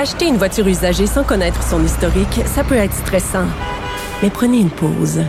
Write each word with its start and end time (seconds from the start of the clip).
Acheter 0.00 0.26
une 0.28 0.36
voiture 0.36 0.68
usagée 0.68 1.08
sans 1.08 1.24
connaître 1.24 1.60
son 1.60 1.84
historique, 1.84 2.42
ça 2.46 2.62
peut 2.62 2.76
être 2.76 2.94
stressant. 2.94 3.46
Mais 4.22 4.30
prenez 4.30 4.58
une 4.58 4.70
pause. 4.70 5.24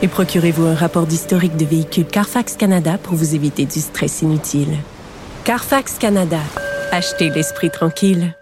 Et 0.00 0.08
procurez-vous 0.08 0.64
un 0.64 0.74
rapport 0.74 1.06
d'historique 1.06 1.58
de 1.58 1.66
véhicule 1.66 2.06
Carfax 2.06 2.56
Canada 2.56 2.96
pour 3.02 3.16
vous 3.16 3.34
éviter 3.34 3.66
du 3.66 3.80
stress 3.80 4.22
inutile. 4.22 4.78
Carfax 5.44 5.98
Canada. 5.98 6.38
Achetez 6.90 7.28
l'esprit 7.28 7.68
tranquille. 7.68 8.34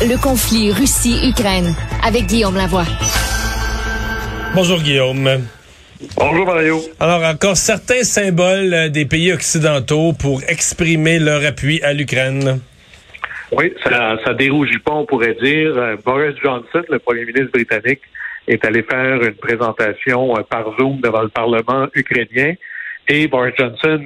Le 0.00 0.20
conflit 0.20 0.72
Russie-Ukraine 0.72 1.72
avec 2.04 2.26
Guillaume 2.26 2.56
Lavoie. 2.56 2.86
Bonjour 4.52 4.80
Guillaume. 4.80 5.44
Bonjour 6.16 6.44
Mario. 6.44 6.82
Alors 6.98 7.22
encore 7.22 7.56
certains 7.56 8.02
symboles 8.02 8.90
des 8.90 9.04
pays 9.04 9.32
occidentaux 9.32 10.12
pour 10.12 10.42
exprimer 10.48 11.20
leur 11.20 11.44
appui 11.44 11.80
à 11.84 11.92
l'Ukraine. 11.92 12.58
Oui, 13.56 13.72
ça, 13.84 14.16
ça 14.24 14.34
dérougit 14.34 14.78
pas, 14.78 14.92
on 14.92 15.06
pourrait 15.06 15.34
dire. 15.34 15.76
Euh, 15.76 15.96
Boris 16.04 16.34
Johnson, 16.42 16.82
le 16.88 16.98
premier 16.98 17.24
ministre 17.24 17.52
britannique, 17.52 18.00
est 18.48 18.64
allé 18.64 18.82
faire 18.82 19.22
une 19.22 19.34
présentation 19.34 20.36
euh, 20.36 20.42
par 20.42 20.76
Zoom 20.76 21.00
devant 21.00 21.22
le 21.22 21.28
Parlement 21.28 21.86
ukrainien. 21.94 22.54
Et 23.06 23.28
Boris 23.28 23.54
Johnson, 23.56 24.04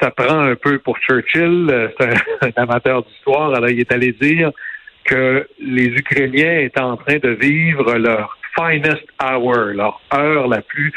ça 0.00 0.10
prend 0.10 0.40
un 0.40 0.54
peu 0.54 0.78
pour 0.78 0.98
Churchill, 0.98 1.90
c'est 1.98 2.06
un, 2.06 2.14
un 2.48 2.62
amateur 2.62 3.02
d'histoire, 3.02 3.54
alors 3.54 3.68
il 3.68 3.80
est 3.80 3.92
allé 3.92 4.12
dire 4.12 4.50
que 5.04 5.46
les 5.60 5.88
Ukrainiens 5.88 6.60
étaient 6.60 6.80
en 6.80 6.96
train 6.96 7.18
de 7.18 7.30
vivre 7.30 7.98
leur 7.98 8.38
finest 8.58 9.04
hour, 9.22 9.54
leur 9.74 10.00
heure 10.14 10.48
la 10.48 10.62
plus 10.62 10.92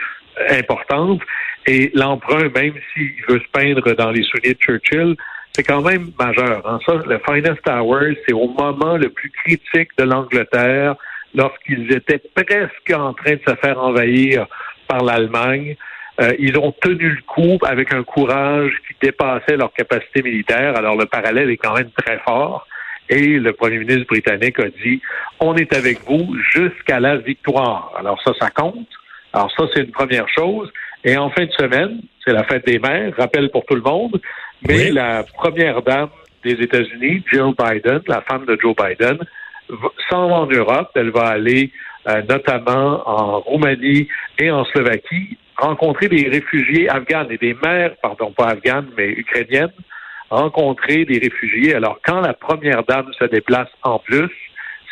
importante. 0.50 1.22
Et 1.68 1.92
l'emprunt, 1.94 2.50
même 2.56 2.74
s'il 2.94 3.14
veut 3.28 3.40
se 3.40 3.52
peindre 3.52 3.94
dans 3.94 4.12
les 4.12 4.24
souliers 4.24 4.54
de 4.54 4.60
Churchill, 4.60 5.16
c'est 5.54 5.64
quand 5.64 5.82
même 5.82 6.12
majeur. 6.18 6.66
En 6.66 6.76
hein. 6.76 6.80
ça, 6.86 6.94
le 7.06 7.20
finest 7.28 7.68
hour, 7.68 8.00
c'est 8.26 8.34
au 8.34 8.48
moment 8.48 8.98
le 8.98 9.10
plus 9.10 9.32
critique 9.32 9.90
de 9.98 10.04
l'Angleterre, 10.04 10.96
lorsqu'ils 11.34 11.92
étaient 11.92 12.22
presque 12.36 12.92
en 12.94 13.14
train 13.14 13.34
de 13.34 13.42
se 13.48 13.56
faire 13.56 13.80
envahir 13.80 14.48
par 14.88 15.04
l'Allemagne. 15.04 15.76
Euh, 16.22 16.34
ils 16.38 16.58
ont 16.58 16.74
tenu 16.74 17.10
le 17.10 17.22
coup 17.26 17.58
avec 17.66 17.94
un 17.94 18.04
courage 18.04 18.72
qui 18.88 18.96
dépassait 19.02 19.56
leur 19.56 19.72
capacité 19.74 20.22
militaire. 20.22 20.76
Alors 20.76 20.98
le 20.98 21.06
parallèle 21.06 21.50
est 21.50 21.58
quand 21.58 21.74
même 21.74 21.92
très 21.92 22.20
fort. 22.20 22.68
Et 23.10 23.40
le 23.40 23.54
premier 23.54 23.80
ministre 23.80 24.06
britannique 24.08 24.60
a 24.60 24.70
dit, 24.84 25.02
on 25.40 25.56
est 25.56 25.74
avec 25.74 26.00
vous 26.06 26.36
jusqu'à 26.54 27.00
la 27.00 27.18
victoire. 27.18 27.94
Alors 27.98 28.22
ça, 28.22 28.34
ça 28.40 28.50
compte. 28.52 28.88
Alors 29.34 29.52
ça, 29.58 29.64
c'est 29.74 29.82
une 29.82 29.92
première 29.92 30.28
chose. 30.30 30.72
Et 31.04 31.18
en 31.18 31.30
fin 31.30 31.46
de 31.46 31.52
semaine, 31.52 32.02
c'est 32.24 32.34
la 32.34 32.44
fête 32.44 32.66
des 32.66 32.78
mères, 32.78 33.14
rappel 33.18 33.50
pour 33.50 33.66
tout 33.66 33.76
le 33.76 33.82
monde, 33.82 34.20
mais 34.68 34.92
la 34.92 35.24
première 35.24 35.82
dame 35.82 36.10
des 36.44 36.54
États-Unis, 36.54 37.24
Jill 37.32 37.54
Biden, 37.58 38.02
la 38.08 38.22
femme 38.22 38.46
de 38.46 38.58
Joe 38.62 38.76
Biden, 38.76 39.18
s'en 40.10 40.28
va 40.28 40.36
en 40.36 40.46
Europe. 40.48 40.90
Elle 40.96 41.12
va 41.12 41.28
aller 41.28 41.72
euh, 42.08 42.22
notamment 42.30 43.08
en 43.08 43.40
Roumanie 43.40 44.08
et 44.38 44.50
en 44.50 44.66
Slovaquie 44.66 45.38
rencontrer 45.58 46.08
des 46.08 46.30
réfugiés 46.30 46.90
afghans 46.90 47.28
et 47.30 47.38
des 47.38 47.56
mères, 47.64 47.96
pardon, 48.02 48.32
pas 48.32 48.48
afghanes, 48.48 48.88
mais 48.98 49.10
ukrainiennes, 49.10 49.74
rencontrer 50.30 51.06
des 51.06 51.20
réfugiés. 51.20 51.76
Alors, 51.76 52.00
quand 52.06 52.22
la 52.22 52.34
première 52.34 52.84
dame 52.84 53.12
se 53.18 53.26
déplace 53.26 53.68
en 53.84 54.00
plus, 54.00 54.30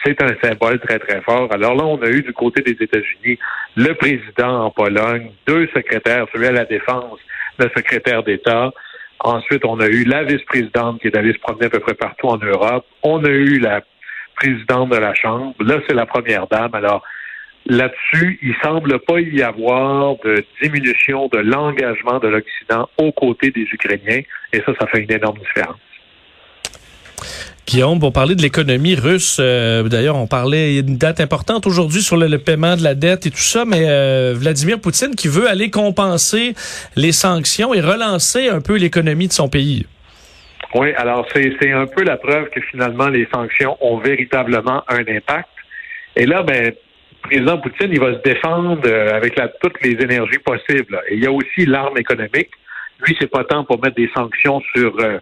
c'est 0.03 0.21
un 0.21 0.35
symbole 0.43 0.79
très, 0.79 0.99
très 0.99 1.21
fort. 1.21 1.47
Alors 1.51 1.75
là, 1.75 1.85
on 1.85 2.01
a 2.01 2.09
eu 2.09 2.21
du 2.21 2.33
côté 2.33 2.61
des 2.61 2.77
États-Unis 2.83 3.39
le 3.75 3.93
président 3.93 4.65
en 4.65 4.71
Pologne, 4.71 5.31
deux 5.47 5.67
secrétaires, 5.73 6.25
celui 6.33 6.47
à 6.47 6.51
la 6.51 6.65
défense, 6.65 7.19
le 7.57 7.69
secrétaire 7.75 8.23
d'État. 8.23 8.71
Ensuite, 9.19 9.65
on 9.65 9.79
a 9.79 9.87
eu 9.87 10.03
la 10.03 10.23
vice-présidente 10.23 11.01
qui 11.01 11.07
est 11.07 11.17
allée 11.17 11.33
se 11.33 11.39
promener 11.39 11.65
à 11.65 11.69
peu 11.69 11.79
près 11.79 11.95
partout 11.95 12.27
en 12.27 12.37
Europe. 12.37 12.85
On 13.03 13.23
a 13.23 13.29
eu 13.29 13.59
la 13.59 13.81
présidente 14.35 14.89
de 14.91 14.97
la 14.97 15.13
Chambre. 15.15 15.55
Là, 15.59 15.79
c'est 15.87 15.95
la 15.95 16.05
première 16.05 16.47
dame. 16.47 16.73
Alors, 16.73 17.03
Là-dessus, 17.69 18.39
il 18.41 18.55
semble 18.63 18.97
pas 18.99 19.19
y 19.19 19.41
avoir 19.41 20.15
de 20.23 20.41
diminution 20.61 21.27
de 21.27 21.39
l'engagement 21.39 22.17
de 22.19 22.29
l'Occident 22.29 22.89
aux 22.97 23.11
côtés 23.11 23.51
des 23.51 23.63
Ukrainiens, 23.63 24.21
et 24.53 24.61
ça, 24.65 24.71
ça 24.79 24.87
fait 24.87 25.01
une 25.01 25.11
énorme 25.11 25.37
différence. 25.39 25.75
Guillaume, 27.67 27.99
pour 27.99 28.13
parler 28.13 28.35
de 28.35 28.41
l'économie 28.41 28.95
russe, 28.95 29.39
euh, 29.41 29.83
d'ailleurs, 29.83 30.15
on 30.15 30.25
parlait, 30.25 30.75
il 30.75 30.97
date 30.97 31.19
importante 31.19 31.67
aujourd'hui 31.67 32.01
sur 32.01 32.15
le, 32.15 32.37
paiement 32.37 32.77
de 32.77 32.83
la 32.83 32.95
dette 32.95 33.25
et 33.25 33.29
tout 33.29 33.37
ça, 33.37 33.65
mais 33.65 33.89
euh, 33.89 34.33
Vladimir 34.33 34.79
Poutine 34.79 35.15
qui 35.15 35.27
veut 35.27 35.49
aller 35.49 35.69
compenser 35.69 36.53
les 36.95 37.11
sanctions 37.11 37.73
et 37.73 37.81
relancer 37.81 38.47
un 38.47 38.61
peu 38.61 38.77
l'économie 38.77 39.27
de 39.27 39.33
son 39.33 39.49
pays. 39.49 39.85
Oui, 40.75 40.93
alors 40.95 41.27
c'est 41.35 41.73
un 41.73 41.87
peu 41.87 42.03
la 42.03 42.15
preuve 42.15 42.49
que 42.51 42.61
finalement 42.61 43.09
les 43.09 43.27
sanctions 43.33 43.77
ont 43.81 43.97
véritablement 43.97 44.83
un 44.87 45.01
impact. 45.01 45.49
Et 46.15 46.25
là, 46.25 46.43
ben, 46.43 46.71
président 47.21 47.57
Poutine, 47.57 47.89
il 47.91 47.99
va 47.99 48.13
se 48.13 48.21
défendre 48.21 48.79
euh, 48.85 49.13
avec 49.13 49.37
la, 49.37 49.49
toutes 49.49 49.81
les 49.83 50.01
énergies 50.01 50.39
possibles. 50.39 51.01
Et 51.09 51.15
il 51.15 51.23
y 51.23 51.27
a 51.27 51.31
aussi 51.33 51.65
l'arme 51.65 51.97
économique. 51.97 52.51
Lui, 53.05 53.15
c'est 53.19 53.29
pas 53.29 53.43
tant 53.43 53.65
pour 53.65 53.81
mettre 53.81 53.95
des 53.95 54.09
sanctions 54.15 54.61
sur 54.73 54.93
euh, 54.99 55.19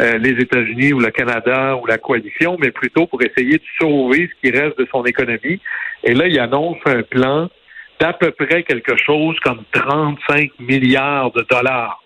euh, 0.00 0.18
les 0.18 0.40
États-Unis 0.42 0.92
ou 0.92 1.00
le 1.00 1.10
Canada 1.10 1.76
ou 1.76 1.86
la 1.86 1.98
coalition, 1.98 2.56
mais 2.58 2.70
plutôt 2.70 3.06
pour 3.06 3.20
essayer 3.22 3.58
de 3.58 3.64
sauver 3.78 4.28
ce 4.28 4.48
qui 4.48 4.56
reste 4.56 4.78
de 4.78 4.86
son 4.90 5.04
économie. 5.04 5.60
Et 6.04 6.14
là, 6.14 6.26
il 6.26 6.38
annonce 6.38 6.78
un 6.86 7.02
plan 7.02 7.48
d'à 8.00 8.12
peu 8.12 8.30
près 8.30 8.62
quelque 8.62 8.96
chose 8.96 9.38
comme 9.40 9.62
35 9.72 10.50
milliards 10.60 11.30
de 11.32 11.46
dollars. 11.48 12.02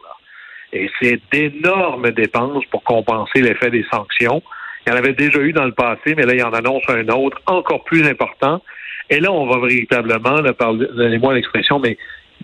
Et 0.72 0.90
c'est 1.00 1.20
d'énormes 1.32 2.10
dépenses 2.10 2.64
pour 2.70 2.82
compenser 2.82 3.40
l'effet 3.40 3.70
des 3.70 3.86
sanctions. 3.90 4.42
Il 4.86 4.90
y 4.90 4.92
en 4.92 4.98
avait 4.98 5.14
déjà 5.14 5.38
eu 5.40 5.52
dans 5.52 5.64
le 5.64 5.72
passé, 5.72 6.14
mais 6.16 6.24
là, 6.24 6.34
il 6.34 6.44
en 6.44 6.52
annonce 6.52 6.82
un 6.88 7.08
autre 7.08 7.40
encore 7.46 7.84
plus 7.84 8.06
important. 8.06 8.60
Et 9.08 9.20
là, 9.20 9.32
on 9.32 9.46
va 9.46 9.64
véritablement, 9.66 10.40
donnez-moi 10.40 11.34
l'expression, 11.34 11.78
mais 11.78 11.96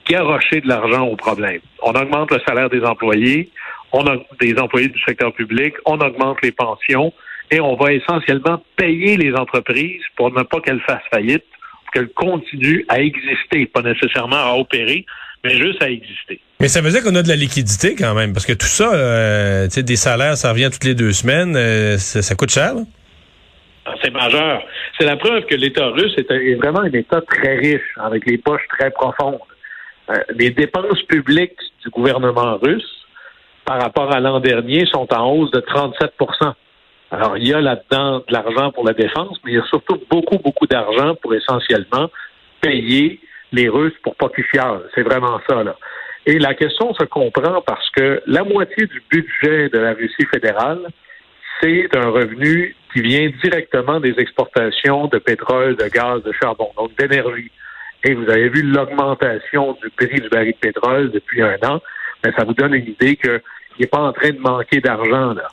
garrocher 0.08 0.60
de 0.60 0.68
l'argent 0.68 1.06
au 1.06 1.16
problème. 1.16 1.60
On 1.82 1.92
augmente 1.92 2.30
le 2.30 2.40
salaire 2.46 2.70
des 2.70 2.82
employés, 2.84 3.50
on 3.92 4.06
a 4.06 4.16
des 4.40 4.58
employés 4.58 4.88
du 4.88 5.00
secteur 5.02 5.32
public, 5.32 5.74
on 5.86 5.98
augmente 6.00 6.38
les 6.42 6.52
pensions 6.52 7.12
et 7.50 7.60
on 7.60 7.76
va 7.76 7.92
essentiellement 7.92 8.62
payer 8.76 9.16
les 9.16 9.34
entreprises 9.34 10.02
pour 10.16 10.32
ne 10.32 10.42
pas 10.42 10.60
qu'elles 10.60 10.80
fassent 10.80 11.02
faillite, 11.12 11.44
pour 11.84 11.92
qu'elles 11.92 12.12
continuent 12.12 12.84
à 12.88 13.00
exister, 13.00 13.66
pas 13.66 13.82
nécessairement 13.82 14.36
à 14.36 14.54
opérer, 14.56 15.04
mais 15.44 15.56
juste 15.56 15.82
à 15.82 15.90
exister. 15.90 16.40
Mais 16.60 16.68
ça 16.68 16.80
veut 16.80 16.90
dire 16.90 17.02
qu'on 17.02 17.14
a 17.14 17.22
de 17.22 17.28
la 17.28 17.36
liquidité 17.36 17.94
quand 17.94 18.14
même, 18.14 18.32
parce 18.32 18.46
que 18.46 18.52
tout 18.52 18.66
ça, 18.66 18.94
euh, 18.94 19.64
tu 19.64 19.72
sais, 19.72 19.82
des 19.82 19.96
salaires, 19.96 20.36
ça 20.36 20.50
revient 20.50 20.70
toutes 20.72 20.84
les 20.84 20.94
deux 20.94 21.12
semaines, 21.12 21.54
euh, 21.56 21.98
ça, 21.98 22.34
coûte 22.34 22.50
cher. 22.50 22.72
Ah, 23.84 23.94
c'est 24.02 24.12
majeur. 24.12 24.62
C'est 24.98 25.04
la 25.04 25.16
preuve 25.16 25.44
que 25.46 25.56
l'État 25.56 25.88
russe 25.88 26.14
est, 26.16 26.54
vraiment 26.54 26.80
un 26.80 26.92
État 26.92 27.20
très 27.20 27.56
riche, 27.56 27.82
avec 27.96 28.24
les 28.26 28.38
poches 28.38 28.66
très 28.78 28.90
profondes. 28.90 29.40
Euh, 30.10 30.14
les 30.36 30.50
dépenses 30.50 31.02
publiques 31.08 31.58
du 31.82 31.90
gouvernement 31.90 32.56
russe 32.62 33.01
par 33.64 33.80
rapport 33.80 34.12
à 34.12 34.20
l'an 34.20 34.40
dernier 34.40 34.86
sont 34.86 35.12
en 35.12 35.30
hausse 35.32 35.50
de 35.50 35.60
37% 35.60 36.54
Alors, 37.10 37.36
il 37.36 37.48
y 37.48 37.54
a 37.54 37.60
là-dedans 37.60 38.18
de 38.18 38.32
l'argent 38.32 38.72
pour 38.72 38.84
la 38.84 38.92
défense, 38.92 39.38
mais 39.44 39.52
il 39.52 39.54
y 39.56 39.60
a 39.60 39.66
surtout 39.66 40.00
beaucoup, 40.10 40.38
beaucoup 40.38 40.66
d'argent 40.66 41.14
pour 41.16 41.34
essentiellement 41.34 42.10
payer 42.60 43.20
les 43.52 43.68
Russes 43.68 43.94
pour 44.02 44.16
pas 44.16 44.28
qu'ils. 44.30 44.44
C'est 44.94 45.02
vraiment 45.02 45.40
ça, 45.48 45.62
là. 45.62 45.76
Et 46.24 46.38
la 46.38 46.54
question 46.54 46.94
se 46.94 47.04
comprend 47.04 47.62
parce 47.62 47.88
que 47.90 48.22
la 48.26 48.44
moitié 48.44 48.86
du 48.86 49.02
budget 49.10 49.68
de 49.68 49.78
la 49.78 49.92
Russie 49.92 50.24
fédérale, 50.32 50.86
c'est 51.60 51.88
un 51.96 52.10
revenu 52.10 52.76
qui 52.92 53.02
vient 53.02 53.30
directement 53.42 54.00
des 54.00 54.14
exportations 54.18 55.08
de 55.08 55.18
pétrole, 55.18 55.76
de 55.76 55.88
gaz, 55.88 56.22
de 56.22 56.32
charbon, 56.32 56.70
donc 56.76 56.96
d'énergie. 56.96 57.50
Et 58.04 58.14
vous 58.14 58.28
avez 58.28 58.48
vu 58.48 58.62
l'augmentation 58.62 59.76
du 59.82 59.90
prix 59.90 60.20
du 60.20 60.28
baril 60.28 60.52
de 60.52 60.56
pétrole 60.56 61.10
depuis 61.10 61.42
un 61.42 61.56
an, 61.64 61.80
mais 62.24 62.32
ça 62.36 62.44
vous 62.44 62.54
donne 62.54 62.74
une 62.74 62.88
idée 62.88 63.16
qu'il 63.74 63.82
n'est 63.82 63.88
pas 63.88 64.00
en 64.00 64.12
train 64.12 64.30
de 64.30 64.38
manquer 64.38 64.80
d'argent 64.80 65.34
là. 65.34 65.48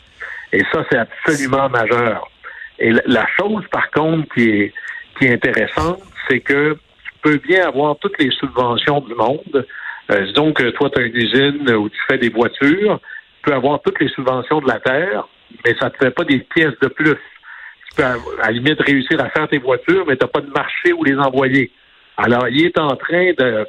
Et 0.51 0.63
ça, 0.71 0.83
c'est 0.89 0.97
absolument 0.97 1.69
majeur. 1.69 2.29
Et 2.79 2.91
la 3.05 3.27
chose, 3.37 3.63
par 3.71 3.89
contre, 3.91 4.33
qui 4.33 4.49
est, 4.49 4.73
qui 5.17 5.25
est 5.25 5.33
intéressante, 5.33 6.01
c'est 6.27 6.39
que 6.39 6.73
tu 6.73 7.11
peux 7.21 7.37
bien 7.37 7.67
avoir 7.67 7.97
toutes 7.99 8.17
les 8.19 8.31
subventions 8.31 9.01
du 9.01 9.13
monde. 9.13 9.65
Euh, 10.11 10.31
donc, 10.33 10.55
toi, 10.73 10.89
tu 10.89 11.01
as 11.01 11.05
une 11.05 11.15
usine 11.15 11.71
où 11.75 11.89
tu 11.89 11.99
fais 12.09 12.17
des 12.17 12.29
voitures, 12.29 12.99
tu 12.99 13.49
peux 13.49 13.53
avoir 13.53 13.81
toutes 13.81 13.99
les 13.99 14.09
subventions 14.09 14.61
de 14.61 14.67
la 14.67 14.79
Terre, 14.79 15.27
mais 15.65 15.75
ça 15.79 15.87
ne 15.87 15.91
te 15.91 15.97
fait 15.97 16.11
pas 16.11 16.23
des 16.23 16.39
pièces 16.39 16.79
de 16.81 16.87
plus. 16.87 17.15
peux 17.95 18.03
à, 18.03 18.15
la 18.43 18.51
limite 18.51 18.81
réussir 18.81 19.21
à 19.23 19.29
faire 19.29 19.47
tes 19.47 19.59
voitures, 19.59 20.05
mais 20.07 20.15
tu 20.15 20.25
n'as 20.25 20.31
pas 20.31 20.41
de 20.41 20.51
marché 20.51 20.93
où 20.93 21.03
les 21.03 21.17
envoyer. 21.17 21.71
Alors, 22.17 22.47
il 22.47 22.65
est 22.65 22.79
en 22.79 22.95
train 22.95 23.33
de 23.37 23.65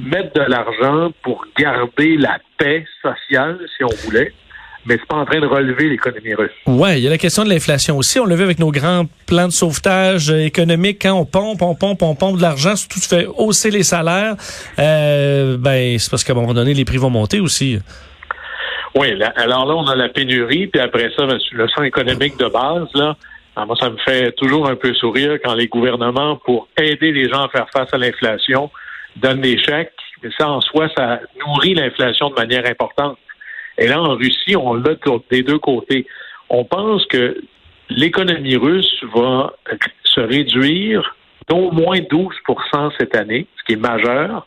mettre 0.00 0.32
de 0.34 0.42
l'argent 0.42 1.12
pour 1.22 1.44
garder 1.58 2.16
la 2.16 2.38
paix 2.58 2.84
sociale, 3.02 3.58
si 3.76 3.84
on 3.84 3.94
voulait 4.04 4.32
mais 4.86 4.96
c'est 4.98 5.06
pas 5.06 5.16
en 5.16 5.24
train 5.24 5.40
de 5.40 5.46
relever 5.46 5.88
l'économie 5.88 6.34
russe. 6.34 6.50
Ouais, 6.66 6.98
il 6.98 7.04
y 7.04 7.06
a 7.06 7.10
la 7.10 7.18
question 7.18 7.44
de 7.44 7.50
l'inflation 7.50 7.98
aussi. 7.98 8.18
On 8.18 8.24
l'a 8.24 8.34
vu 8.34 8.42
avec 8.42 8.58
nos 8.58 8.70
grands 8.70 9.04
plans 9.26 9.46
de 9.46 9.52
sauvetage 9.52 10.30
euh, 10.30 10.44
économique. 10.44 11.02
Quand 11.02 11.14
on 11.14 11.26
pompe, 11.26 11.62
on 11.62 11.74
pompe, 11.74 12.02
on 12.02 12.14
pompe 12.14 12.36
de 12.38 12.42
l'argent, 12.42 12.72
tout 12.88 13.00
fait 13.00 13.26
hausser 13.36 13.70
les 13.70 13.82
salaires. 13.82 14.36
Euh, 14.78 15.56
ben, 15.58 15.98
c'est 15.98 16.10
parce 16.10 16.24
qu'à 16.24 16.32
un 16.32 16.36
moment 16.36 16.54
donné, 16.54 16.74
les 16.74 16.84
prix 16.84 16.96
vont 16.96 17.10
monter 17.10 17.40
aussi. 17.40 17.78
Oui, 18.94 19.08
alors 19.36 19.66
là, 19.66 19.74
on 19.76 19.86
a 19.86 19.94
la 19.94 20.08
pénurie, 20.08 20.66
puis 20.66 20.80
après 20.80 21.10
ça, 21.16 21.26
ben, 21.26 21.38
le 21.52 21.68
sang 21.68 21.82
économique 21.82 22.38
de 22.38 22.46
base, 22.46 22.88
là, 22.94 23.16
ah, 23.56 23.66
moi, 23.66 23.76
ça 23.78 23.90
me 23.90 23.96
fait 23.98 24.32
toujours 24.32 24.68
un 24.68 24.76
peu 24.76 24.94
sourire 24.94 25.38
quand 25.44 25.54
les 25.54 25.68
gouvernements, 25.68 26.36
pour 26.36 26.68
aider 26.80 27.12
les 27.12 27.28
gens 27.28 27.44
à 27.44 27.48
faire 27.48 27.66
face 27.72 27.92
à 27.92 27.98
l'inflation, 27.98 28.70
donnent 29.16 29.40
des. 29.40 29.58
Mais 30.22 30.30
ça, 30.38 30.48
en 30.48 30.60
soi, 30.60 30.88
ça 30.96 31.20
nourrit 31.38 31.74
l'inflation 31.74 32.30
de 32.30 32.34
manière 32.34 32.66
importante. 32.66 33.18
Et 33.78 33.86
là, 33.86 34.00
en 34.00 34.16
Russie, 34.16 34.56
on 34.56 34.74
l'a 34.74 34.94
des 35.30 35.42
deux 35.42 35.58
côtés. 35.58 36.06
On 36.48 36.64
pense 36.64 37.06
que 37.06 37.42
l'économie 37.88 38.56
russe 38.56 39.02
va 39.14 39.54
se 40.04 40.20
réduire 40.20 41.16
d'au 41.48 41.70
moins 41.70 41.98
12% 41.98 42.92
cette 42.98 43.16
année, 43.16 43.46
ce 43.58 43.64
qui 43.64 43.72
est 43.72 43.82
majeur, 43.82 44.46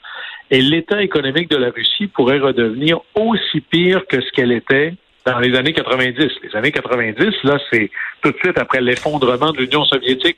et 0.51 0.61
l'état 0.61 1.01
économique 1.01 1.49
de 1.49 1.57
la 1.57 1.71
Russie 1.71 2.07
pourrait 2.07 2.39
redevenir 2.39 2.99
aussi 3.15 3.61
pire 3.61 4.05
que 4.07 4.21
ce 4.21 4.31
qu'elle 4.31 4.51
était 4.51 4.93
dans 5.25 5.39
les 5.39 5.55
années 5.57 5.73
90. 5.73 6.15
Les 6.43 6.55
années 6.55 6.71
90, 6.71 7.43
là, 7.43 7.57
c'est 7.71 7.89
tout 8.21 8.31
de 8.31 8.37
suite 8.37 8.57
après 8.57 8.81
l'effondrement 8.81 9.51
de 9.51 9.59
l'Union 9.59 9.83
soviétique. 9.85 10.37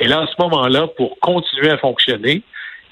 Et 0.00 0.06
là, 0.06 0.22
à 0.22 0.26
ce 0.26 0.34
moment-là, 0.42 0.88
pour 0.96 1.18
continuer 1.20 1.70
à 1.70 1.78
fonctionner, 1.78 2.42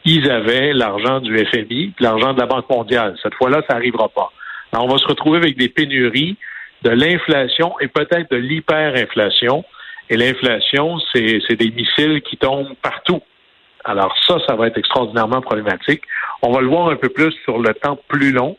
ils 0.04 0.30
avaient 0.30 0.72
l'argent 0.72 1.20
du 1.20 1.36
FMI, 1.38 1.94
l'argent 2.00 2.32
de 2.34 2.40
la 2.40 2.46
Banque 2.46 2.68
mondiale. 2.68 3.16
Cette 3.22 3.34
fois-là, 3.34 3.62
ça 3.68 3.74
n'arrivera 3.74 4.08
pas. 4.08 4.32
Alors, 4.72 4.86
on 4.86 4.88
va 4.88 4.98
se 4.98 5.06
retrouver 5.06 5.38
avec 5.38 5.56
des 5.56 5.68
pénuries, 5.68 6.36
de 6.82 6.90
l'inflation 6.90 7.78
et 7.80 7.88
peut-être 7.88 8.30
de 8.30 8.36
l'hyperinflation. 8.36 9.64
Et 10.10 10.16
l'inflation, 10.16 10.98
c'est 11.14 11.56
des 11.56 11.70
missiles 11.70 12.22
qui 12.22 12.36
tombent 12.36 12.74
partout. 12.82 13.22
Alors 13.84 14.14
ça, 14.26 14.38
ça 14.46 14.54
va 14.54 14.68
être 14.68 14.78
extraordinairement 14.78 15.40
problématique. 15.40 16.02
On 16.42 16.52
va 16.52 16.60
le 16.60 16.68
voir 16.68 16.90
un 16.90 16.96
peu 16.96 17.08
plus 17.08 17.32
sur 17.44 17.58
le 17.58 17.74
temps 17.74 17.98
plus 18.08 18.32
long, 18.32 18.56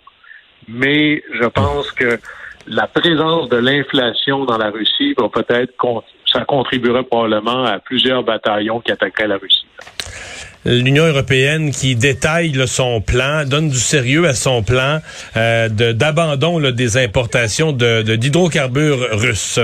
mais 0.68 1.24
je 1.34 1.46
pense 1.48 1.92
que 1.92 2.20
la 2.68 2.88
présence 2.88 3.50
de 3.50 3.58
l'inflation 3.58 4.46
dans 4.46 4.58
la 4.58 4.70
Russie 4.70 5.14
va 5.18 5.30
peut-être, 5.30 5.74
ça 6.32 6.44
contribuerait 6.46 7.04
probablement 7.04 7.66
à 7.66 7.80
plusieurs 7.80 8.24
bataillons 8.24 8.80
qui 8.82 8.92
attaqueraient 8.92 9.28
la 9.28 9.38
Russie 9.38 9.66
l'Union 10.66 11.06
européenne 11.06 11.72
qui 11.72 11.96
détaille 11.96 12.54
son 12.68 13.02
plan, 13.02 13.46
donne 13.46 13.70
du 13.70 13.78
sérieux 13.78 14.26
à 14.26 14.34
son 14.34 14.64
plan 14.64 15.00
euh, 15.36 15.70
d'abandon 15.70 16.60
des 16.72 16.98
importations 16.98 17.72
de 17.72 18.16
d'hydrocarbures 18.16 19.08
russes. 19.12 19.60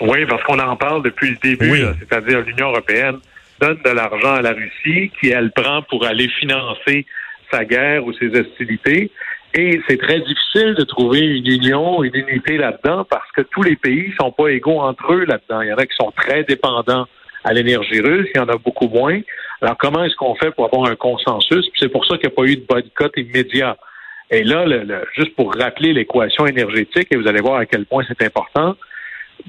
Oui, 0.00 0.24
parce 0.26 0.42
qu'on 0.44 0.58
en 0.58 0.76
parle 0.76 1.02
depuis 1.02 1.30
le 1.30 1.36
début, 1.42 1.84
c'est-à-dire 1.98 2.40
l'Union 2.40 2.68
européenne 2.68 3.16
donne 3.60 3.78
de 3.84 3.90
l'argent 3.90 4.34
à 4.34 4.42
la 4.42 4.52
Russie 4.52 5.12
qui, 5.20 5.28
elle, 5.28 5.50
prend 5.52 5.82
pour 5.82 6.06
aller 6.06 6.28
financer 6.40 7.04
sa 7.50 7.64
guerre 7.64 8.04
ou 8.06 8.12
ses 8.14 8.28
hostilités. 8.28 9.10
Et 9.52 9.80
c'est 9.88 9.98
très 9.98 10.20
difficile 10.20 10.74
de 10.78 10.84
trouver 10.84 11.20
une 11.20 11.46
union, 11.46 12.02
une 12.04 12.14
unité 12.14 12.56
là-dedans 12.56 13.04
parce 13.04 13.30
que 13.32 13.42
tous 13.42 13.62
les 13.62 13.76
pays 13.76 14.14
sont 14.18 14.30
pas 14.30 14.48
égaux 14.48 14.80
entre 14.80 15.12
eux 15.12 15.24
là-dedans. 15.24 15.60
Il 15.62 15.68
y 15.68 15.72
en 15.72 15.76
a 15.76 15.86
qui 15.86 15.96
sont 15.96 16.12
très 16.16 16.44
dépendants 16.44 17.06
à 17.44 17.52
l'énergie 17.52 18.00
russe, 18.00 18.28
il 18.34 18.38
y 18.38 18.40
en 18.40 18.48
a 18.48 18.56
beaucoup 18.56 18.88
moins. 18.88 19.20
Alors, 19.60 19.76
comment 19.78 20.04
est-ce 20.04 20.16
qu'on 20.16 20.34
fait 20.34 20.50
pour 20.52 20.66
avoir 20.66 20.90
un 20.90 20.96
consensus? 20.96 21.68
Puis 21.68 21.80
c'est 21.80 21.88
pour 21.88 22.04
ça 22.06 22.16
qu'il 22.16 22.28
n'y 22.28 22.34
a 22.34 22.36
pas 22.36 22.44
eu 22.44 22.56
de 22.56 22.66
boycott 22.66 23.12
immédiat. 23.16 23.76
Et 24.30 24.44
là, 24.44 24.64
juste 25.16 25.34
pour 25.34 25.54
rappeler 25.54 25.92
l'équation 25.92 26.46
énergétique, 26.46 27.08
et 27.10 27.16
vous 27.16 27.26
allez 27.26 27.40
voir 27.40 27.58
à 27.58 27.66
quel 27.66 27.84
point 27.84 28.04
c'est 28.06 28.24
important, 28.24 28.76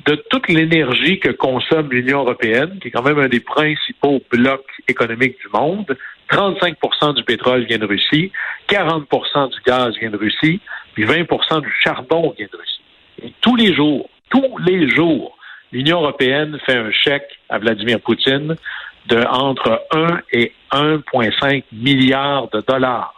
de 0.06 0.16
toute 0.30 0.48
l'énergie 0.50 1.20
que 1.20 1.30
consomme 1.30 1.92
l'Union 1.92 2.22
européenne, 2.22 2.80
qui 2.82 2.88
est 2.88 2.92
quand 2.92 3.04
même 3.04 3.20
un 3.20 3.28
des 3.28 3.42
principaux 3.42 4.22
blocs 4.32 4.66
économiques 4.88 5.38
du 5.40 5.50
monde, 5.54 5.98
35% 6.32 7.16
du 7.16 7.24
pétrole 7.24 7.66
vient 7.66 7.78
de 7.78 7.86
Russie, 7.86 8.32
40% 8.70 9.52
du 9.52 9.60
gaz 9.66 9.96
vient 10.00 10.10
de 10.10 10.18
Russie, 10.18 10.62
puis 10.94 11.06
20% 11.06 11.62
du 11.62 11.72
charbon 11.84 12.34
vient 12.38 12.48
de 12.52 12.58
Russie. 12.58 12.82
Et 13.24 13.34
tous 13.42 13.56
les 13.56 13.74
jours, 13.76 14.10
tous 14.30 14.58
les 14.66 14.90
jours, 14.90 15.38
l'Union 15.72 16.02
européenne 16.02 16.58
fait 16.66 16.78
un 16.78 16.92
chèque 16.92 17.40
à 17.50 17.60
Vladimir 17.60 18.00
Poutine 18.02 18.56
de 19.08 19.24
entre 19.28 19.82
1 19.92 20.20
et 20.32 20.54
1,5 20.72 21.64
milliard 21.72 22.50
de 22.50 22.62
dollars 22.62 23.14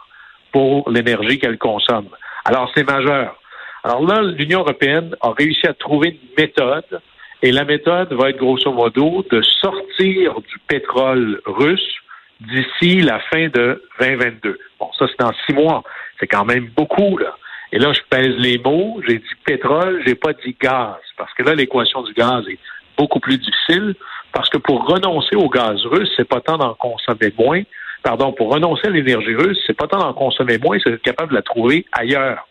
pour 0.52 0.88
l'énergie 0.90 1.38
qu'elle 1.38 1.58
consomme. 1.58 2.08
Alors, 2.44 2.70
c'est 2.74 2.84
majeur. 2.84 3.36
Alors 3.82 4.06
là, 4.06 4.22
l'Union 4.22 4.60
européenne 4.60 5.14
a 5.20 5.32
réussi 5.32 5.66
à 5.66 5.74
trouver 5.74 6.10
une 6.10 6.42
méthode, 6.42 7.00
et 7.42 7.52
la 7.52 7.64
méthode 7.64 8.12
va 8.14 8.30
être 8.30 8.38
grosso 8.38 8.72
modo 8.72 9.24
de 9.30 9.42
sortir 9.42 10.40
du 10.40 10.58
pétrole 10.66 11.40
russe 11.44 11.94
d'ici 12.40 13.02
la 13.02 13.20
fin 13.20 13.48
de 13.48 13.82
2022. 14.00 14.58
Bon, 14.80 14.90
ça, 14.98 15.06
c'est 15.08 15.18
dans 15.18 15.32
six 15.46 15.52
mois. 15.52 15.82
C'est 16.18 16.26
quand 16.26 16.46
même 16.46 16.70
beaucoup, 16.74 17.18
là. 17.18 17.36
Et 17.74 17.78
là, 17.78 17.92
je 17.92 18.00
pèse 18.08 18.36
les 18.38 18.56
mots. 18.56 19.02
J'ai 19.06 19.18
dit 19.18 19.34
pétrole, 19.44 20.00
j'ai 20.06 20.14
pas 20.14 20.32
dit 20.32 20.56
gaz. 20.58 20.94
Parce 21.18 21.34
que 21.34 21.42
là, 21.42 21.56
l'équation 21.56 22.04
du 22.04 22.12
gaz 22.12 22.44
est 22.48 22.58
beaucoup 22.96 23.18
plus 23.18 23.36
difficile. 23.36 23.96
Parce 24.32 24.48
que 24.48 24.58
pour 24.58 24.86
renoncer 24.86 25.34
au 25.34 25.48
gaz 25.48 25.84
russe, 25.86 26.08
c'est 26.16 26.28
pas 26.28 26.40
tant 26.40 26.56
d'en 26.56 26.74
consommer 26.74 27.34
moins. 27.36 27.62
Pardon, 28.04 28.32
pour 28.32 28.52
renoncer 28.52 28.86
à 28.86 28.90
l'énergie 28.90 29.34
russe, 29.34 29.58
c'est 29.66 29.76
pas 29.76 29.88
tant 29.88 29.98
d'en 29.98 30.12
consommer 30.12 30.58
moins, 30.58 30.78
c'est 30.84 30.90
d'être 30.90 31.02
capable 31.02 31.30
de 31.30 31.36
la 31.36 31.42
trouver 31.42 31.84
ailleurs. 31.90 32.46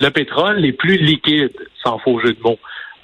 Le 0.00 0.10
pétrole 0.10 0.64
est 0.64 0.72
plus 0.72 0.96
liquide, 0.96 1.56
sans 1.82 1.98
faux 1.98 2.20
jeu 2.20 2.32
de 2.32 2.40
mots. 2.40 2.58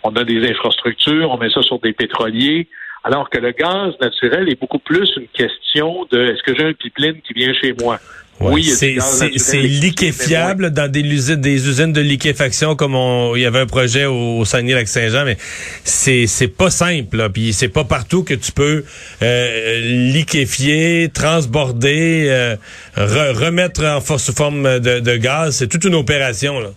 On 0.04 0.14
a 0.14 0.22
des 0.22 0.48
infrastructures, 0.48 1.28
on 1.28 1.38
met 1.38 1.50
ça 1.50 1.62
sur 1.62 1.80
des 1.80 1.92
pétroliers, 1.92 2.68
alors 3.02 3.30
que 3.30 3.38
le 3.38 3.50
gaz 3.50 3.94
naturel 4.00 4.48
est 4.48 4.60
beaucoup 4.60 4.78
plus 4.78 5.10
une 5.16 5.28
question 5.28 6.06
de 6.10 6.18
est-ce 6.18 6.42
que 6.42 6.54
j'ai 6.54 6.66
un 6.66 6.72
pipeline 6.72 7.20
qui 7.22 7.32
vient 7.32 7.52
chez 7.54 7.74
moi? 7.80 7.98
Oui, 8.40 8.64
c'est 8.64 9.62
liquéfiable 9.62 10.70
dans 10.70 10.90
des 10.90 11.00
usines, 11.00 11.40
des 11.40 11.68
usines 11.68 11.92
de 11.92 12.00
liquéfaction 12.00 12.76
comme 12.76 12.94
on, 12.94 13.34
il 13.34 13.42
y 13.42 13.46
avait 13.46 13.60
un 13.60 13.66
projet 13.66 14.04
au, 14.04 14.44
Saguenay-Lac-Saint-Jean, 14.44 15.24
mais 15.24 15.36
c'est 15.84 16.26
c'est 16.26 16.48
pas 16.48 16.70
simple. 16.70 17.28
Puis 17.30 17.52
c'est 17.52 17.68
pas 17.68 17.84
partout 17.84 18.24
que 18.24 18.34
tu 18.34 18.52
peux 18.52 18.84
euh, 19.22 19.80
liquéfier, 20.12 21.10
transborder, 21.12 22.26
euh, 22.28 22.56
remettre 22.96 23.84
en 23.84 24.00
sous 24.00 24.32
forme 24.32 24.80
de, 24.80 25.00
de 25.00 25.16
gaz. 25.16 25.56
C'est 25.56 25.68
toute 25.68 25.84
une 25.84 25.94
opération. 25.94 26.60
Là. 26.60 26.68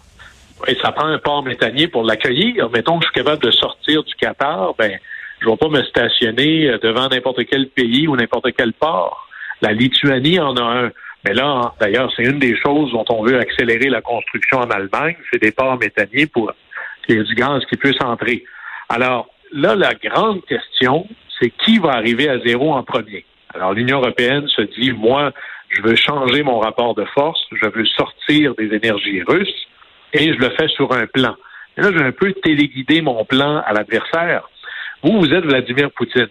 Oui, 0.67 0.77
ça 0.81 0.91
prend 0.91 1.07
un 1.07 1.19
port 1.19 1.43
méthanier 1.43 1.87
pour 1.87 2.03
l'accueillir. 2.03 2.69
Mettons 2.69 2.99
que 2.99 3.05
je 3.05 3.11
suis 3.11 3.23
capable 3.23 3.43
de 3.43 3.51
sortir 3.51 4.03
du 4.03 4.13
Qatar, 4.15 4.75
ben 4.77 4.99
je 5.41 5.49
vais 5.49 5.57
pas 5.57 5.69
me 5.69 5.83
stationner 5.83 6.69
euh, 6.69 6.77
devant 6.77 7.07
n'importe 7.09 7.45
quel 7.49 7.67
pays 7.67 8.07
ou 8.07 8.15
n'importe 8.15 8.47
quel 8.55 8.73
port. 8.73 9.27
La 9.61 9.73
Lituanie 9.73 10.39
en 10.39 10.55
a 10.55 10.61
un. 10.61 10.91
Mais 11.25 11.33
là, 11.33 11.73
d'ailleurs, 11.79 12.11
c'est 12.15 12.23
une 12.23 12.39
des 12.39 12.55
choses 12.57 12.91
dont 12.91 13.05
on 13.09 13.23
veut 13.23 13.39
accélérer 13.39 13.89
la 13.89 14.01
construction 14.01 14.57
en 14.59 14.69
Allemagne, 14.69 15.15
c'est 15.31 15.41
des 15.41 15.51
ports 15.51 15.77
méthaniers 15.77 16.25
pour 16.25 16.51
qu'il 17.05 17.17
y 17.17 17.19
ait 17.19 17.23
du 17.23 17.35
gaz 17.35 17.63
qui 17.65 17.77
puisse 17.77 18.01
entrer. 18.01 18.43
Alors 18.89 19.29
là, 19.51 19.75
la 19.75 19.93
grande 19.93 20.43
question, 20.45 21.07
c'est 21.39 21.49
qui 21.49 21.77
va 21.77 21.91
arriver 21.91 22.27
à 22.29 22.39
zéro 22.39 22.73
en 22.73 22.83
premier? 22.83 23.25
Alors 23.53 23.73
l'Union 23.73 23.99
européenne 23.99 24.47
se 24.47 24.61
dit, 24.61 24.91
moi, 24.91 25.31
je 25.69 25.81
veux 25.81 25.95
changer 25.95 26.43
mon 26.43 26.59
rapport 26.59 26.95
de 26.95 27.05
force, 27.05 27.39
je 27.51 27.67
veux 27.67 27.85
sortir 27.85 28.55
des 28.55 28.73
énergies 28.73 29.21
russes 29.21 29.67
et 30.13 30.33
je 30.33 30.39
le 30.39 30.49
fais 30.51 30.67
sur 30.69 30.91
un 30.91 31.05
plan. 31.05 31.35
Et 31.77 31.81
là, 31.81 31.89
je 31.91 31.97
vais 31.97 32.05
un 32.05 32.11
peu 32.11 32.33
téléguider 32.33 33.01
mon 33.01 33.23
plan 33.25 33.61
à 33.65 33.73
l'adversaire. 33.73 34.49
Vous, 35.03 35.19
vous 35.19 35.33
êtes 35.33 35.45
Vladimir 35.45 35.91
Poutine. 35.91 36.27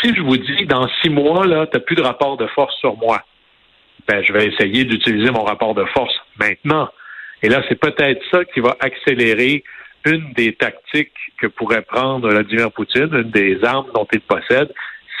Si 0.00 0.14
je 0.14 0.20
vous 0.20 0.36
dis, 0.36 0.66
dans 0.66 0.88
six 1.00 1.10
mois, 1.10 1.46
là, 1.46 1.66
tu 1.66 1.76
n'as 1.76 1.82
plus 1.82 1.96
de 1.96 2.02
rapport 2.02 2.36
de 2.36 2.46
force 2.48 2.76
sur 2.78 2.96
moi, 2.96 3.22
ben, 4.08 4.22
je 4.22 4.32
vais 4.32 4.46
essayer 4.46 4.84
d'utiliser 4.84 5.30
mon 5.30 5.44
rapport 5.44 5.74
de 5.74 5.84
force 5.86 6.14
maintenant. 6.38 6.88
Et 7.42 7.48
là, 7.48 7.62
c'est 7.68 7.78
peut-être 7.78 8.22
ça 8.30 8.44
qui 8.44 8.60
va 8.60 8.76
accélérer 8.80 9.64
une 10.04 10.32
des 10.34 10.54
tactiques 10.54 11.12
que 11.40 11.46
pourrait 11.46 11.82
prendre 11.82 12.28
Vladimir 12.28 12.70
Poutine, 12.72 13.10
une 13.12 13.30
des 13.30 13.64
armes 13.64 13.90
dont 13.94 14.06
il 14.12 14.20
possède, 14.20 14.72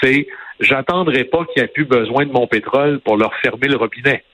c'est 0.02 0.26
j'attendrai 0.60 1.24
pas 1.24 1.44
qu'il 1.46 1.62
n'y 1.62 1.64
ait 1.64 1.72
plus 1.72 1.84
besoin 1.84 2.26
de 2.26 2.32
mon 2.32 2.46
pétrole 2.46 3.00
pour 3.00 3.16
leur 3.16 3.34
fermer 3.36 3.68
le 3.68 3.76
robinet. 3.76 4.24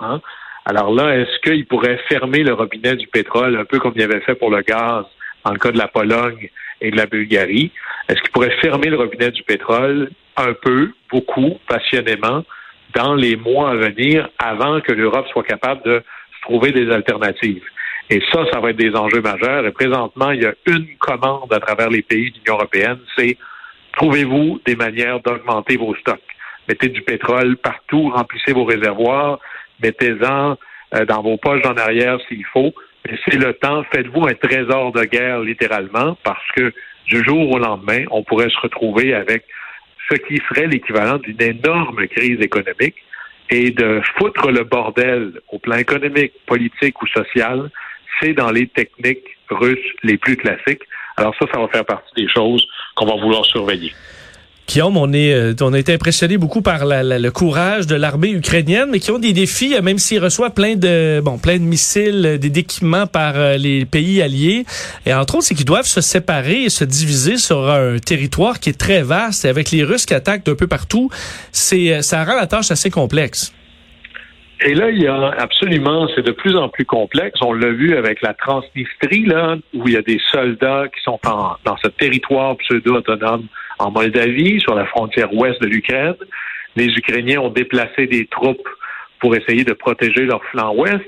Hein? 0.00 0.20
Alors 0.64 0.92
là, 0.92 1.16
est-ce 1.16 1.38
qu'il 1.40 1.66
pourrait 1.66 2.00
fermer 2.08 2.42
le 2.42 2.54
robinet 2.54 2.96
du 2.96 3.06
pétrole, 3.06 3.56
un 3.56 3.64
peu 3.64 3.78
comme 3.78 3.92
il 3.96 4.02
avait 4.02 4.20
fait 4.20 4.34
pour 4.34 4.50
le 4.50 4.62
gaz 4.62 5.04
dans 5.44 5.52
le 5.52 5.58
cas 5.58 5.70
de 5.70 5.78
la 5.78 5.88
Pologne 5.88 6.50
et 6.80 6.90
de 6.90 6.96
la 6.96 7.06
Bulgarie? 7.06 7.70
Est-ce 8.08 8.20
qu'il 8.20 8.30
pourrait 8.30 8.56
fermer 8.60 8.88
le 8.88 8.96
robinet 8.96 9.30
du 9.30 9.42
pétrole 9.42 10.10
un 10.36 10.52
peu, 10.54 10.92
beaucoup, 11.10 11.58
passionnément, 11.68 12.44
dans 12.94 13.14
les 13.14 13.36
mois 13.36 13.70
à 13.70 13.74
venir 13.76 14.28
avant 14.38 14.80
que 14.80 14.92
l'Europe 14.92 15.26
soit 15.28 15.44
capable 15.44 15.82
de 15.84 16.02
trouver 16.42 16.72
des 16.72 16.90
alternatives. 16.90 17.64
Et 18.08 18.20
ça, 18.32 18.44
ça 18.52 18.58
va 18.60 18.70
être 18.70 18.76
des 18.76 18.94
enjeux 18.96 19.20
majeurs. 19.20 19.64
Et 19.66 19.72
présentement, 19.72 20.32
il 20.32 20.42
y 20.42 20.46
a 20.46 20.54
une 20.66 20.96
commande 20.98 21.52
à 21.52 21.60
travers 21.60 21.88
les 21.88 22.02
pays 22.02 22.30
de 22.30 22.38
l'Union 22.38 22.54
européenne, 22.54 22.98
c'est 23.16 23.36
trouvez-vous 23.92 24.60
des 24.66 24.76
manières 24.76 25.20
d'augmenter 25.20 25.76
vos 25.76 25.94
stocks. 25.96 26.20
Mettez 26.68 26.88
du 26.88 27.02
pétrole 27.02 27.56
partout, 27.56 28.10
remplissez 28.10 28.52
vos 28.52 28.64
réservoirs, 28.64 29.38
mettez-en 29.82 30.56
euh, 30.94 31.04
dans 31.04 31.22
vos 31.22 31.36
poches 31.36 31.64
en 31.66 31.76
arrière 31.76 32.18
s'il 32.28 32.44
faut. 32.46 32.72
Mais 33.06 33.18
c'est 33.24 33.36
le 33.36 33.54
temps, 33.54 33.84
faites-vous 33.92 34.26
un 34.26 34.34
trésor 34.34 34.92
de 34.92 35.04
guerre 35.04 35.40
littéralement, 35.40 36.16
parce 36.22 36.46
que 36.54 36.72
du 37.06 37.24
jour 37.24 37.50
au 37.50 37.58
lendemain, 37.58 38.04
on 38.10 38.22
pourrait 38.22 38.50
se 38.50 38.60
retrouver 38.60 39.14
avec 39.14 39.44
ce 40.10 40.16
qui 40.16 40.40
serait 40.48 40.66
l'équivalent 40.66 41.18
d'une 41.18 41.40
énorme 41.40 42.06
crise 42.08 42.40
économique 42.40 42.96
et 43.50 43.70
de 43.70 44.00
foutre 44.16 44.50
le 44.50 44.64
bordel 44.64 45.40
au 45.48 45.58
plan 45.58 45.76
économique, 45.76 46.32
politique 46.46 47.00
ou 47.02 47.06
social, 47.06 47.70
c'est 48.20 48.32
dans 48.32 48.50
les 48.50 48.66
techniques 48.68 49.36
russes 49.50 49.78
les 50.02 50.16
plus 50.18 50.36
classiques. 50.36 50.82
Alors 51.16 51.34
ça, 51.38 51.46
ça 51.52 51.60
va 51.60 51.68
faire 51.68 51.84
partie 51.84 52.14
des 52.16 52.28
choses 52.28 52.66
qu'on 52.94 53.06
va 53.06 53.16
vouloir 53.16 53.44
surveiller. 53.44 53.92
On, 54.78 55.12
est, 55.12 55.34
euh, 55.34 55.54
on 55.62 55.72
a 55.72 55.78
été 55.78 55.92
impressionné 55.92 56.38
beaucoup 56.38 56.62
par 56.62 56.84
le 56.84 57.28
courage 57.30 57.88
de 57.88 57.96
l'armée 57.96 58.30
ukrainienne, 58.30 58.88
mais 58.90 59.00
qui 59.00 59.10
ont 59.10 59.18
des 59.18 59.32
défis, 59.32 59.74
euh, 59.74 59.82
même 59.82 59.98
s'ils 59.98 60.22
reçoivent 60.22 60.54
plein 60.54 60.76
de 60.76 61.20
bon, 61.20 61.38
plein 61.38 61.56
de 61.56 61.62
missiles, 61.62 62.24
euh, 62.24 62.38
des 62.38 62.56
équipements 62.56 63.08
par 63.08 63.34
les 63.58 63.84
pays 63.84 64.22
alliés. 64.22 64.64
Et 65.06 65.14
entre 65.14 65.36
autres, 65.36 65.44
c'est 65.44 65.56
qu'ils 65.56 65.64
doivent 65.64 65.86
se 65.86 66.00
séparer 66.00 66.64
et 66.64 66.68
se 66.68 66.84
diviser 66.84 67.36
sur 67.36 67.68
un 67.68 67.98
territoire 67.98 68.60
qui 68.60 68.70
est 68.70 68.78
très 68.78 69.02
vaste. 69.02 69.44
Et 69.44 69.48
avec 69.48 69.72
les 69.72 69.82
Russes 69.82 70.06
qui 70.06 70.14
attaquent 70.14 70.44
d'un 70.44 70.54
peu 70.54 70.68
partout, 70.68 71.10
c'est 71.50 72.02
ça 72.02 72.22
rend 72.24 72.36
la 72.36 72.46
tâche 72.46 72.70
assez 72.70 72.90
complexe. 72.90 73.52
Et 74.62 74.74
là, 74.74 74.90
il 74.90 75.02
y 75.02 75.06
a 75.06 75.34
absolument, 75.38 76.06
c'est 76.14 76.24
de 76.24 76.32
plus 76.32 76.54
en 76.54 76.68
plus 76.68 76.84
complexe. 76.84 77.40
On 77.40 77.54
l'a 77.54 77.70
vu 77.70 77.96
avec 77.96 78.20
la 78.20 78.34
Transnistrie, 78.34 79.24
là, 79.24 79.56
où 79.74 79.88
il 79.88 79.94
y 79.94 79.96
a 79.96 80.02
des 80.02 80.20
soldats 80.30 80.84
qui 80.94 81.02
sont 81.02 81.18
en, 81.26 81.56
dans 81.64 81.78
ce 81.82 81.88
territoire 81.88 82.56
pseudo-autonome 82.58 83.46
en 83.80 83.90
Moldavie, 83.90 84.60
sur 84.60 84.74
la 84.74 84.86
frontière 84.86 85.32
ouest 85.34 85.60
de 85.60 85.66
l'Ukraine. 85.66 86.14
Les 86.76 86.86
Ukrainiens 86.86 87.40
ont 87.40 87.48
déplacé 87.48 88.06
des 88.06 88.26
troupes 88.26 88.68
pour 89.18 89.34
essayer 89.34 89.64
de 89.64 89.72
protéger 89.72 90.24
leur 90.26 90.44
flanc 90.44 90.74
ouest. 90.74 91.04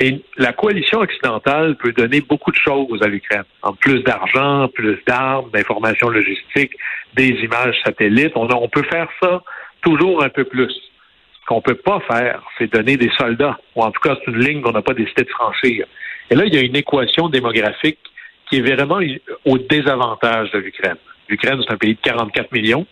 Et 0.00 0.22
la 0.38 0.52
coalition 0.52 1.00
occidentale 1.00 1.76
peut 1.76 1.92
donner 1.92 2.20
beaucoup 2.20 2.50
de 2.50 2.56
choses 2.56 3.00
à 3.02 3.06
l'Ukraine. 3.08 3.44
En 3.62 3.74
plus 3.74 4.02
d'argent, 4.02 4.68
plus 4.68 4.98
d'armes, 5.06 5.50
d'informations 5.52 6.08
logistiques, 6.08 6.72
des 7.14 7.28
images 7.28 7.76
satellites. 7.84 8.32
On, 8.34 8.48
on 8.50 8.68
peut 8.68 8.82
faire 8.90 9.08
ça 9.22 9.42
toujours 9.82 10.24
un 10.24 10.30
peu 10.30 10.44
plus. 10.44 10.72
Ce 10.72 11.46
qu'on 11.46 11.60
peut 11.60 11.76
pas 11.76 12.00
faire, 12.10 12.42
c'est 12.58 12.72
donner 12.72 12.96
des 12.96 13.10
soldats. 13.18 13.58
Ou 13.76 13.82
en 13.82 13.90
tout 13.92 14.00
cas, 14.00 14.16
c'est 14.24 14.30
une 14.32 14.38
ligne 14.38 14.62
qu'on 14.62 14.72
n'a 14.72 14.82
pas 14.82 14.94
décidé 14.94 15.22
de 15.22 15.30
franchir. 15.30 15.86
Et 16.30 16.34
là, 16.34 16.44
il 16.46 16.54
y 16.54 16.58
a 16.58 16.62
une 16.62 16.74
équation 16.74 17.28
démographique 17.28 17.98
qui 18.48 18.56
est 18.56 18.62
vraiment 18.62 19.00
au 19.44 19.58
désavantage 19.58 20.50
de 20.52 20.58
l'Ukraine. 20.58 20.96
L'Ukraine, 21.28 21.60
c'est 21.66 21.72
un 21.72 21.78
pays 21.78 21.94
de 21.94 22.00
44 22.00 22.52
millions. 22.52 22.86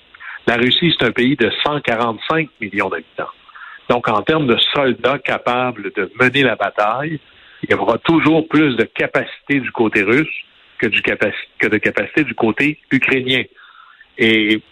La 0.47 0.57
Russie, 0.57 0.95
c'est 0.99 1.07
un 1.07 1.13
pays 1.13 1.37
de 1.37 1.51
145 1.65 2.49
millions 2.61 2.89
d'habitants. 2.89 3.31
Donc, 3.89 4.09
en 4.09 4.23
termes 4.23 4.47
de 4.47 4.57
soldats 4.75 5.19
capables 5.19 5.93
de 5.95 6.11
mener 6.21 6.43
la 6.43 6.57
bataille, 6.57 7.21
il 7.63 7.71
y 7.71 7.75
aura 7.75 7.99
toujours 7.99 8.49
plus 8.49 8.77
de 8.77 8.85
capacité 8.85 9.61
du 9.61 9.71
côté 9.71 10.03
russe 10.03 10.29
que, 10.79 10.89
de 10.89 11.79
capacité 11.79 12.25
du 12.25 12.35
côté 12.35 12.79
ukrainien. 12.91 13.43
Et 14.19 14.63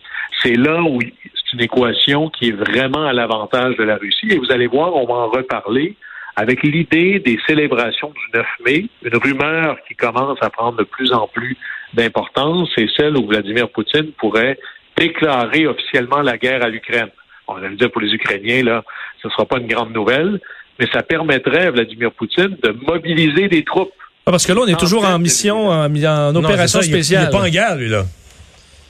c'est 0.43 0.57
là 0.57 0.83
où 0.83 1.00
c'est 1.00 1.52
une 1.52 1.61
équation 1.61 2.31
qui 2.31 2.49
est 2.49 2.52
vraiment 2.52 3.07
à 3.07 3.12
l'avantage 3.12 3.76
de 3.76 3.85
la 3.85 3.97
Russie. 3.97 4.29
Et 4.31 4.38
vous 4.38 4.50
allez 4.50 4.67
voir, 4.67 4.95
on 4.97 5.07
va 5.07 5.14
en 5.14 5.29
reparler 5.29 5.97
avec 6.37 6.62
l'idée 6.62 7.18
des 7.18 7.38
célébrations 7.46 8.10
du 8.10 8.38
9 8.38 8.46
mai, 8.64 8.87
une 9.02 9.16
rumeur 9.16 9.76
qui 9.87 9.94
commence 9.94 10.38
à 10.40 10.50
prendre 10.50 10.78
de 10.78 10.84
plus 10.84 11.12
en 11.12 11.26
plus 11.28 11.56
d'importance, 11.94 12.68
c'est 12.75 12.88
celle 12.96 13.16
où 13.16 13.26
Vladimir 13.26 13.68
Poutine 13.68 14.12
pourrait 14.18 14.58
déclarer 14.96 15.66
officiellement 15.66 16.22
la 16.22 16.38
guerre 16.38 16.62
à 16.62 16.68
l'Ukraine. 16.68 17.10
On 17.49 17.54
va 17.54 17.68
dire 17.68 17.90
pour 17.90 18.00
les 18.00 18.12
Ukrainiens, 18.12 18.62
là, 18.62 18.84
ce 19.20 19.28
ne 19.28 19.32
sera 19.32 19.44
pas 19.44 19.58
une 19.58 19.66
grande 19.66 19.92
nouvelle, 19.92 20.40
mais 20.78 20.87
ça 20.92 21.02
permettrait 21.02 21.66
à 21.66 21.70
Vladimir 21.70 22.12
Poutine 22.12 22.56
de 22.62 22.70
mobiliser 22.87 23.49
des 23.49 23.64
troupes. 23.64 23.92
Ah, 24.26 24.30
parce 24.30 24.46
que 24.46 24.52
là, 24.52 24.60
on 24.64 24.66
est 24.66 24.78
toujours 24.78 25.04
en 25.04 25.18
mission, 25.18 25.68
en, 25.68 26.34
opération 26.34 26.82
spéciale. 26.82 27.22
Il 27.22 27.26
n'est 27.26 27.38
pas 27.38 27.44
en 27.44 27.49
guerre, 27.49 27.76
lui, 27.76 27.88
là. 27.88 28.04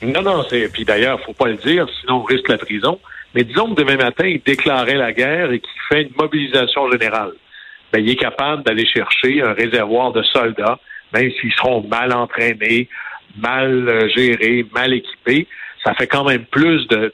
Non, 0.01 0.21
non, 0.21 0.43
c'est. 0.49 0.71
Puis 0.71 0.83
d'ailleurs, 0.83 1.19
faut 1.21 1.33
pas 1.33 1.47
le 1.47 1.57
dire, 1.57 1.87
sinon 2.01 2.17
on 2.17 2.23
risque 2.23 2.47
la 2.49 2.57
prison. 2.57 2.99
Mais 3.33 3.43
disons 3.43 3.73
que 3.73 3.81
demain 3.81 3.97
matin, 3.97 4.27
il 4.27 4.41
déclarait 4.41 4.95
la 4.95 5.13
guerre 5.13 5.51
et 5.51 5.59
qu'il 5.59 5.81
fait 5.89 6.03
une 6.03 6.13
mobilisation 6.19 6.89
générale. 6.91 7.31
Ben, 7.91 8.03
il 8.03 8.09
est 8.09 8.15
capable 8.15 8.63
d'aller 8.63 8.85
chercher 8.85 9.41
un 9.41 9.53
réservoir 9.53 10.11
de 10.11 10.23
soldats, 10.23 10.79
même 11.13 11.31
s'ils 11.39 11.53
seront 11.53 11.85
mal 11.87 12.13
entraînés, 12.13 12.87
mal 13.37 13.87
euh, 13.87 14.09
gérés, 14.09 14.65
mal 14.73 14.93
équipés. 14.93 15.47
Ça 15.83 15.93
fait 15.93 16.07
quand 16.07 16.23
même 16.23 16.45
plus 16.45 16.87
de, 16.87 17.13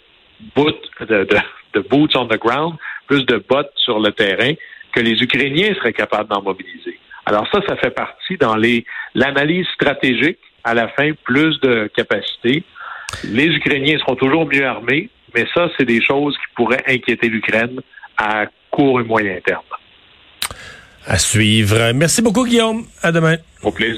de, 0.55 1.27
de 1.73 1.79
boots 1.79 2.15
on 2.15 2.27
the 2.27 2.39
ground, 2.39 2.75
plus 3.07 3.25
de 3.25 3.37
bottes 3.37 3.71
sur 3.75 3.99
le 3.99 4.11
terrain 4.11 4.53
que 4.93 4.99
les 4.99 5.21
Ukrainiens 5.21 5.73
seraient 5.75 5.93
capables 5.93 6.29
d'en 6.29 6.41
mobiliser. 6.41 6.99
Alors 7.25 7.47
ça, 7.51 7.59
ça 7.67 7.75
fait 7.75 7.91
partie 7.91 8.37
dans 8.37 8.55
les 8.55 8.85
l'analyse 9.13 9.67
stratégique. 9.73 10.39
À 10.63 10.73
la 10.73 10.89
fin, 10.89 11.11
plus 11.23 11.59
de 11.61 11.89
capacité. 11.95 12.63
Les 13.23 13.47
Ukrainiens 13.47 13.97
seront 13.99 14.15
toujours 14.15 14.45
mieux 14.45 14.65
armés, 14.65 15.09
mais 15.33 15.45
ça, 15.53 15.69
c'est 15.77 15.85
des 15.85 16.01
choses 16.01 16.35
qui 16.35 16.53
pourraient 16.55 16.83
inquiéter 16.87 17.29
l'Ukraine 17.29 17.79
à 18.17 18.45
court 18.71 19.01
et 19.01 19.03
moyen 19.03 19.39
terme. 19.45 19.61
À 21.05 21.17
suivre. 21.17 21.91
Merci 21.93 22.21
beaucoup, 22.21 22.45
Guillaume. 22.45 22.85
À 23.01 23.11
demain. 23.11 23.37
Au 23.63 23.71
plaisir. 23.71 23.85